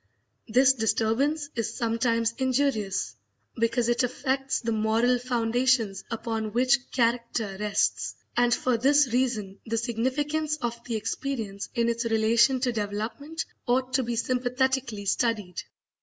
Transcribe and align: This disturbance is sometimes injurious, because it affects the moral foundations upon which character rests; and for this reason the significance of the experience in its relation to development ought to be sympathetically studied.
This 0.47 0.73
disturbance 0.73 1.47
is 1.55 1.77
sometimes 1.77 2.33
injurious, 2.39 3.15
because 3.55 3.87
it 3.87 4.01
affects 4.01 4.59
the 4.59 4.71
moral 4.71 5.19
foundations 5.19 6.03
upon 6.09 6.53
which 6.53 6.89
character 6.91 7.55
rests; 7.59 8.15
and 8.35 8.51
for 8.51 8.77
this 8.77 9.13
reason 9.13 9.59
the 9.67 9.77
significance 9.77 10.55
of 10.57 10.83
the 10.85 10.95
experience 10.95 11.69
in 11.75 11.87
its 11.87 12.05
relation 12.05 12.59
to 12.61 12.71
development 12.71 13.45
ought 13.67 13.93
to 13.93 14.01
be 14.01 14.15
sympathetically 14.15 15.05
studied. 15.05 15.61